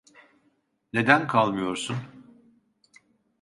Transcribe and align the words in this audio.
Neden 0.93 1.27
kalmıyorsun? 1.27 1.95